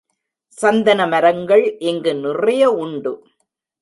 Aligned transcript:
சந்தன 0.57 1.05
மரங்கள் 1.07 1.77
இங்கு 1.81 2.13
நிறைய 2.15 2.71
உண்டு. 2.71 3.13